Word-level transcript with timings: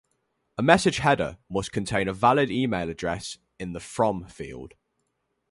A 0.57 0.63
message 0.63 0.97
header 0.97 1.37
must 1.47 1.71
contain 1.71 2.07
a 2.07 2.13
valid 2.13 2.49
email 2.49 2.89
address 2.89 3.37
in 3.59 3.73
the 3.73 3.79
From 3.79 4.25
field. 4.25 4.73